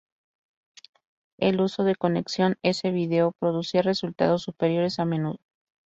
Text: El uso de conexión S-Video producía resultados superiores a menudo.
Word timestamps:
El 1.37 1.61
uso 1.61 1.83
de 1.83 1.95
conexión 1.95 2.57
S-Video 2.63 3.33
producía 3.37 3.83
resultados 3.83 4.41
superiores 4.41 4.97
a 4.97 5.05
menudo. 5.05 5.37